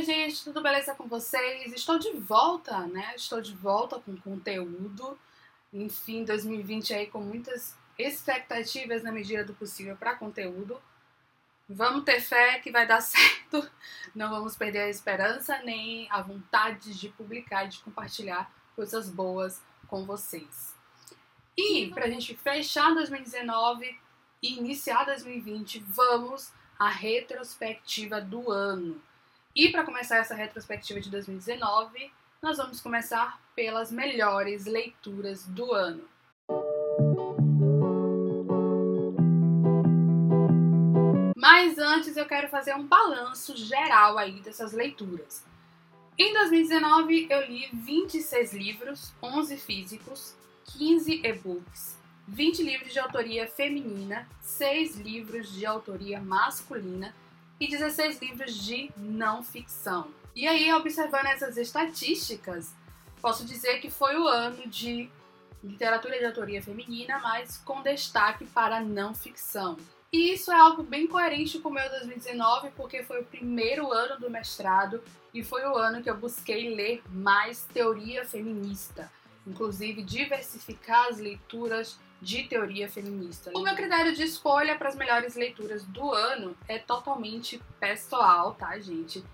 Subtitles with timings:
[0.00, 1.72] minha gente, tudo beleza com vocês?
[1.74, 3.12] Estou de volta, né?
[3.14, 5.18] Estou de volta com conteúdo.
[5.72, 10.80] Enfim, 2020 aí com muitas expectativas na medida do possível para conteúdo.
[11.68, 13.70] Vamos ter fé que vai dar certo.
[14.14, 20.06] Não vamos perder a esperança nem a vontade de publicar de compartilhar coisas boas com
[20.06, 20.74] vocês.
[21.56, 24.00] E para a gente fechar 2019
[24.42, 29.09] e iniciar 2020, vamos à retrospectiva do ano.
[29.54, 36.04] E para começar essa retrospectiva de 2019, nós vamos começar pelas melhores leituras do ano.
[41.36, 45.44] Mas antes eu quero fazer um balanço geral aí dessas leituras.
[46.16, 50.36] Em 2019 eu li 26 livros, 11 físicos,
[50.78, 57.12] 15 e-books, 20 livros de autoria feminina, 6 livros de autoria masculina
[57.60, 60.08] e 16 livros de não ficção.
[60.34, 62.74] E aí, observando essas estatísticas,
[63.20, 65.10] posso dizer que foi o ano de
[65.62, 69.76] literatura de autoria feminina, mas com destaque para não ficção.
[70.12, 74.18] E isso é algo bem coerente com o meu 2019, porque foi o primeiro ano
[74.18, 79.12] do mestrado e foi o ano que eu busquei ler mais teoria feminista,
[79.46, 83.50] inclusive diversificar as leituras de teoria feminista.
[83.54, 88.78] O meu critério de escolha para as melhores leituras do ano é totalmente pessoal, tá,
[88.78, 89.24] gente?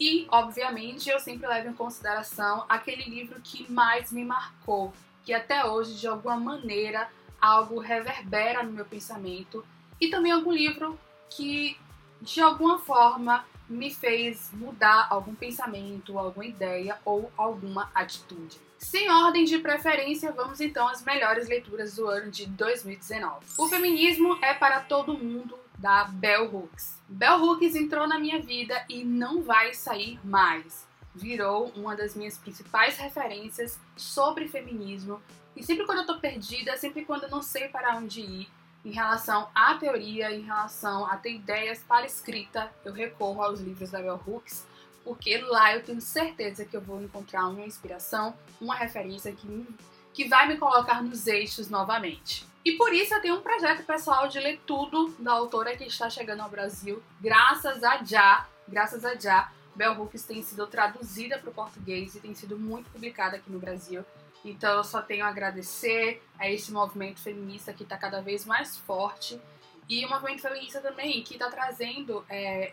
[0.00, 4.92] E, obviamente, eu sempre levo em consideração aquele livro que mais me marcou,
[5.24, 7.08] que até hoje, de alguma maneira,
[7.40, 9.64] algo reverbera no meu pensamento,
[10.00, 10.98] e também algum livro
[11.30, 11.76] que,
[12.20, 18.58] de alguma forma, me fez mudar algum pensamento, alguma ideia ou alguma atitude.
[18.82, 23.46] Sem ordem de preferência, vamos então às melhores leituras do ano de 2019.
[23.56, 26.98] O Feminismo é para Todo Mundo, da Bell Hooks.
[27.08, 30.86] Bell Hooks entrou na minha vida e não vai sair mais.
[31.14, 35.22] Virou uma das minhas principais referências sobre feminismo.
[35.56, 38.50] E sempre quando eu tô perdida, sempre quando eu não sei para onde ir,
[38.84, 43.92] em relação à teoria, em relação a ter ideias para escrita, eu recorro aos livros
[43.92, 44.66] da Bell Hooks
[45.04, 49.66] porque lá eu tenho certeza que eu vou encontrar uma inspiração, uma referência que,
[50.12, 52.46] que vai me colocar nos eixos novamente.
[52.64, 56.08] E por isso eu tenho um projeto pessoal de ler tudo da autora que está
[56.08, 61.50] chegando ao Brasil, graças a Já, graças a Já, Bell Hooks tem sido traduzida para
[61.50, 64.04] o português e tem sido muito publicada aqui no Brasil.
[64.44, 68.76] Então eu só tenho a agradecer a esse movimento feminista que está cada vez mais
[68.76, 69.40] forte
[69.88, 72.72] e o movimento feminista também que está trazendo é,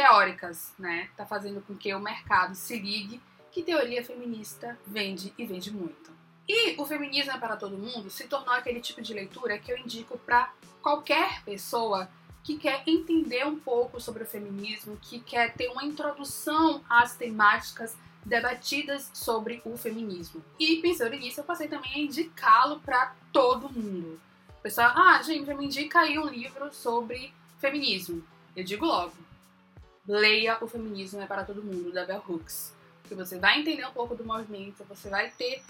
[0.00, 1.10] teóricas, né?
[1.14, 3.20] Tá fazendo com que o mercado se ligue
[3.52, 6.10] que teoria feminista vende e vende muito.
[6.48, 9.76] E o feminismo é para todo mundo se tornou aquele tipo de leitura que eu
[9.76, 12.08] indico para qualquer pessoa
[12.42, 17.94] que quer entender um pouco sobre o feminismo, que quer ter uma introdução às temáticas
[18.24, 20.42] debatidas sobre o feminismo.
[20.58, 24.18] E pensando nisso, eu passei também a indicá-lo para todo mundo.
[24.48, 28.24] O pessoal, ah, gente, me indica aí um livro sobre feminismo.
[28.56, 29.12] Eu digo logo,
[30.10, 32.74] leia O Feminismo é para Todo Mundo, da Bell Hooks.
[33.04, 35.62] Que você vai entender um pouco do movimento, você vai ter.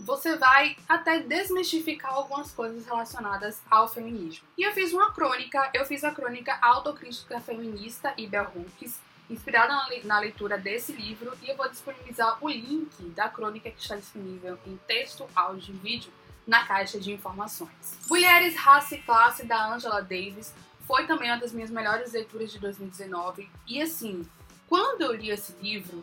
[0.00, 4.46] Você vai até desmistificar algumas coisas relacionadas ao feminismo.
[4.56, 9.74] E eu fiz uma crônica, eu fiz a crônica Autocrítica Feminista e Bell Hooks, inspirada
[10.04, 14.56] na leitura desse livro, e eu vou disponibilizar o link da crônica que está disponível
[14.64, 16.12] em texto, áudio e vídeo
[16.46, 17.98] na caixa de informações.
[18.08, 20.54] Mulheres, Raça e Classe, da Angela Davis,
[20.88, 23.48] foi também uma das minhas melhores leituras de 2019.
[23.66, 24.26] E assim,
[24.66, 26.02] quando eu li esse livro,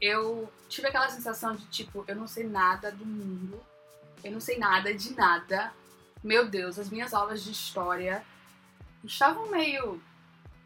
[0.00, 3.64] eu tive aquela sensação de tipo, eu não sei nada do mundo,
[4.24, 5.72] eu não sei nada de nada.
[6.24, 8.24] Meu Deus, as minhas aulas de história
[9.04, 10.02] estavam meio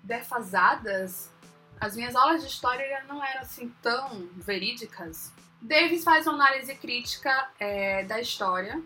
[0.02, 1.30] defasadas.
[1.78, 5.30] As minhas aulas de história não eram assim tão verídicas.
[5.60, 8.82] Davis faz uma análise crítica é, da história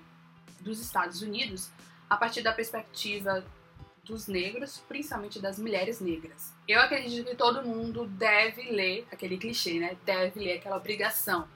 [0.60, 1.70] dos Estados Unidos
[2.10, 3.44] a partir da perspectiva
[4.04, 6.52] dos negros, principalmente das mulheres negras.
[6.66, 9.96] Eu acredito que todo mundo deve ler aquele clichê, né?
[10.04, 11.48] Deve ler aquela obrigação.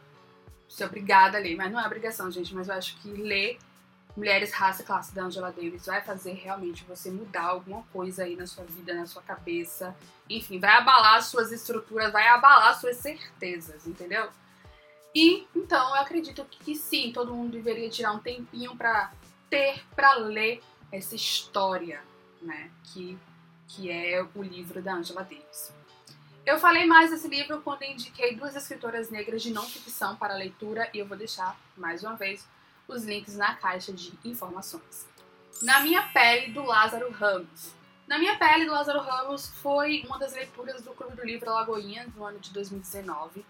[0.69, 3.59] Ser obrigada a ler, mas não é obrigação, gente, mas eu acho que ler
[4.17, 8.35] Mulheres, Raça e Classe da Angela Davis vai fazer realmente você mudar alguma coisa aí
[8.35, 9.95] na sua vida, na sua cabeça.
[10.29, 14.31] Enfim, vai abalar suas estruturas, vai abalar suas certezas, entendeu?
[15.15, 19.13] E então eu acredito que, que sim, todo mundo deveria tirar um tempinho para
[19.51, 22.01] ter, para ler essa história,
[22.47, 22.71] né?
[22.85, 23.19] Que,
[23.69, 25.73] que é o livro da Angela Davis.
[26.47, 30.89] Eu falei mais desse livro quando indiquei duas escritoras negras de não ficção para leitura
[30.95, 32.47] e eu vou deixar, mais uma vez,
[32.87, 35.09] os links na caixa de informações.
[35.61, 37.75] Na Minha Pele, do Lázaro Ramos.
[38.07, 42.15] Na Minha Pele, do Lázaro Ramos, foi uma das leituras do Clube do Livro Alagoinhas
[42.15, 43.45] no ano de 2019.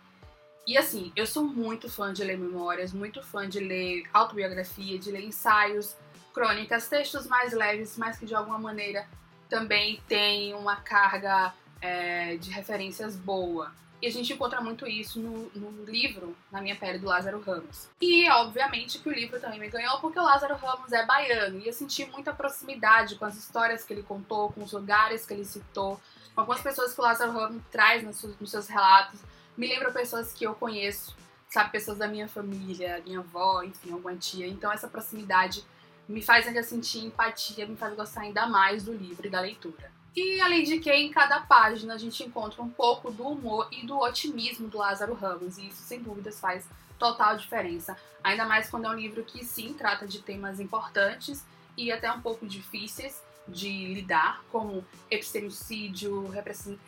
[0.67, 5.13] E assim, eu sou muito fã de ler memórias, muito fã de ler autobiografia, de
[5.13, 5.95] ler ensaios,
[6.37, 9.09] crônicas, textos mais leves, mas que de alguma maneira
[9.49, 13.73] também tem uma carga é, de referências boa.
[14.03, 17.89] E a gente encontra muito isso no, no, livro Na Minha Pele, do Lázaro Ramos.
[17.99, 21.67] E, obviamente, que o livro também me ganhou porque o Lázaro Ramos é baiano e
[21.67, 25.47] eu senti muita proximidade com as histórias que ele contou, com os lugares que ele
[25.47, 25.99] citou,
[26.35, 29.21] com algumas pessoas que o Lázaro Ramos traz nos seus, nos seus relatos.
[29.57, 31.17] Me lembra pessoas que eu conheço,
[31.49, 34.47] sabe, pessoas da minha família, minha avó, enfim, alguma tia.
[34.47, 35.65] Então, essa proximidade
[36.09, 39.91] me faz ainda sentir empatia, me faz gostar ainda mais do livro e da leitura.
[40.15, 43.85] E além de que em cada página a gente encontra um pouco do humor e
[43.85, 46.67] do otimismo do Lázaro Ramos, e isso sem dúvidas faz
[46.99, 47.97] total diferença.
[48.25, 51.45] Ainda mais quando é um livro que sim trata de temas importantes
[51.77, 56.33] e até um pouco difíceis de lidar, como epistemicídio,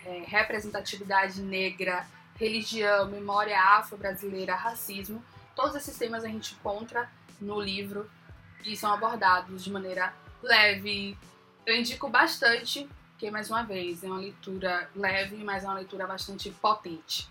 [0.05, 5.23] é, representatividade negra, religião, memória afro-brasileira, racismo.
[5.55, 7.11] Todos esses temas a gente encontra
[7.41, 8.11] no livro
[8.65, 11.17] e são abordados de maneira leve.
[11.67, 16.07] Eu indico bastante, porque, mais uma vez, é uma leitura leve, mas é uma leitura
[16.07, 17.29] bastante potente.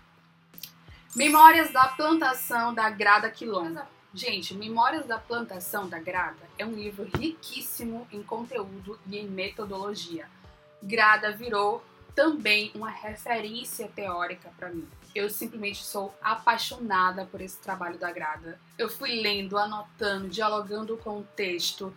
[1.16, 3.80] Memórias da Plantação da Grada Quilombo.
[4.14, 10.28] Gente, Memórias da Plantação da Grada é um livro riquíssimo em conteúdo e em metodologia.
[10.82, 11.84] Grada virou
[12.14, 14.86] também uma referência teórica para mim.
[15.14, 18.60] Eu simplesmente sou apaixonada por esse trabalho da Grada.
[18.76, 21.94] Eu fui lendo, anotando, dialogando com o texto,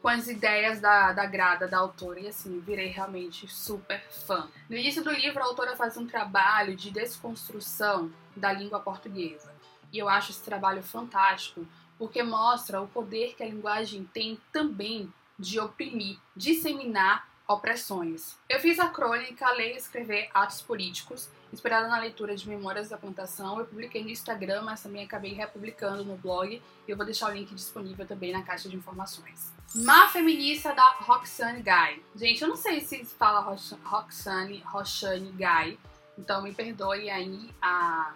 [0.00, 4.48] com as ideias da, da Grada, da autora, e assim, virei realmente super fã.
[4.68, 9.52] No início do livro, a autora faz um trabalho de desconstrução da língua portuguesa.
[9.92, 11.66] E eu acho esse trabalho fantástico,
[11.98, 18.36] porque mostra o poder que a linguagem tem também de oprimir, disseminar opressões.
[18.46, 22.98] Eu fiz a crônica Ler e Escrever Atos Políticos, inspirada na leitura de Memórias da
[22.98, 23.58] Plantação.
[23.58, 27.32] Eu publiquei no Instagram, mas também acabei republicando no blog e eu vou deixar o
[27.32, 29.50] link disponível também na caixa de informações.
[29.74, 32.02] Má Feminista da Roxane Guy.
[32.14, 33.40] Gente, eu não sei se fala
[33.84, 35.78] Roxane, Roxane Guy,
[36.18, 38.14] então me perdoe aí a,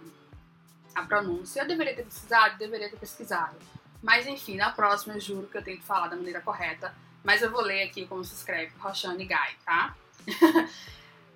[0.94, 1.62] a pronúncia.
[1.62, 2.58] Eu deveria ter pesquisado?
[2.58, 3.56] Deveria ter pesquisado.
[4.02, 7.50] Mas enfim, na próxima eu juro que eu tento falar da maneira correta mas eu
[7.50, 9.94] vou ler aqui como se escreve, Roxane Guy, tá?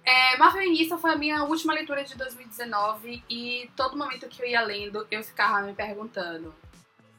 [0.05, 4.47] é, Má Feminista foi a minha última leitura de 2019 e todo momento que eu
[4.47, 6.55] ia lendo, eu ficava me perguntando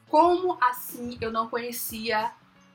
[0.08, 2.32] como assim eu não conhecia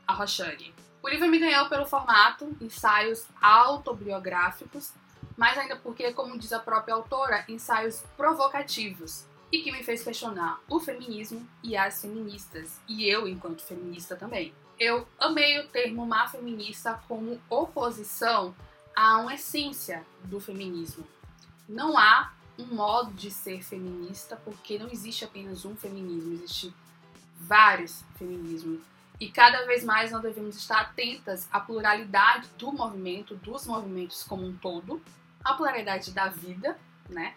[0.08, 0.74] a Roxane?
[1.02, 4.94] O livro me ganhou pelo formato, ensaios autobiográficos,
[5.36, 10.60] mas ainda porque, como diz a própria autora, ensaios provocativos e que me fez questionar
[10.70, 16.28] o feminismo e as feministas, e eu enquanto feminista também eu amei o termo má
[16.28, 18.56] feminista como oposição
[18.96, 21.08] a uma essência do feminismo.
[21.68, 26.74] Não há um modo de ser feminista porque não existe apenas um feminismo, existe
[27.40, 28.82] vários feminismos.
[29.20, 34.46] E cada vez mais nós devemos estar atentas à pluralidade do movimento, dos movimentos como
[34.46, 35.02] um todo,
[35.44, 36.78] à pluralidade da vida,
[37.10, 37.36] né?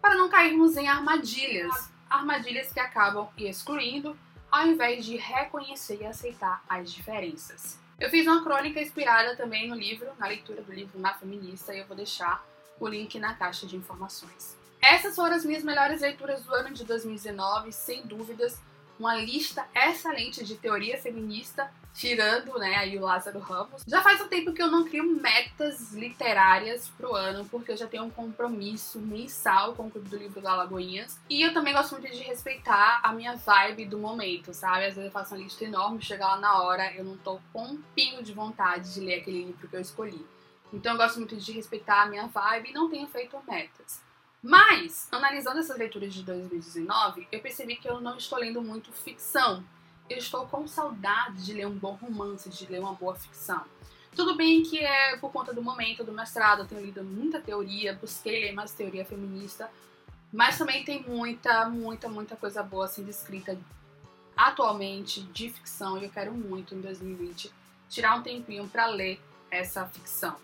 [0.00, 4.16] Para não cairmos em armadilhas, armadilhas que acabam excluindo
[4.56, 7.78] ao invés de reconhecer e aceitar as diferenças.
[8.00, 11.80] Eu fiz uma crônica inspirada também no livro, na leitura do livro Na Feminista, e
[11.80, 12.42] eu vou deixar
[12.80, 14.56] o link na caixa de informações.
[14.82, 18.58] Essas foram as minhas melhores leituras do ano de 2019, sem dúvidas
[18.98, 23.82] uma lista excelente de teoria feminista, tirando né, aí o Lázaro Ramos.
[23.86, 27.86] Já faz um tempo que eu não crio metas literárias pro ano, porque eu já
[27.86, 31.18] tenho um compromisso mensal com o Clube do Livro da Alagoinhas.
[31.28, 34.86] E eu também gosto muito de respeitar a minha vibe do momento, sabe?
[34.86, 37.64] Às vezes eu faço uma lista enorme, chega lá na hora, eu não tô com
[37.64, 40.24] um pingo de vontade de ler aquele livro que eu escolhi.
[40.72, 44.05] Então eu gosto muito de respeitar a minha vibe e não tenho feito metas.
[44.46, 49.64] Mas, analisando essas leituras de 2019, eu percebi que eu não estou lendo muito ficção.
[50.08, 53.64] Eu estou com saudade de ler um bom romance, de ler uma boa ficção.
[54.14, 57.92] Tudo bem que é por conta do momento do mestrado, eu tenho lido muita teoria,
[57.92, 59.68] busquei ler mais teoria feminista,
[60.32, 63.58] mas também tem muita, muita, muita coisa boa sendo escrita
[64.36, 67.52] atualmente de ficção e eu quero muito em 2020
[67.88, 70.36] tirar um tempinho para ler essa ficção.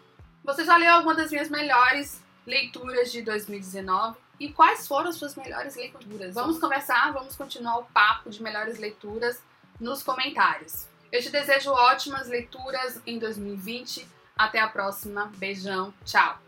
[0.42, 5.34] Você já leu alguma das minhas melhores leituras de 2019 e quais foram as suas
[5.34, 6.34] melhores leituras.
[6.34, 9.40] Vamos conversar, vamos continuar o papo de melhores leituras
[9.80, 10.86] nos comentários.
[11.10, 14.06] Eu te desejo ótimas leituras em 2020.
[14.36, 15.30] Até a próxima.
[15.36, 15.92] Beijão.
[16.04, 16.40] Tchau.